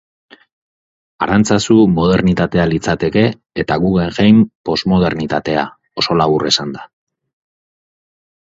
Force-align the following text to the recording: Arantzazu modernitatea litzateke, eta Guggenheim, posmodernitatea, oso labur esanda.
Arantzazu 1.25 1.75
modernitatea 1.97 2.65
litzateke, 2.71 3.25
eta 3.65 3.77
Guggenheim, 3.85 4.41
posmodernitatea, 4.71 5.69
oso 6.05 6.19
labur 6.23 6.49
esanda. 6.55 6.89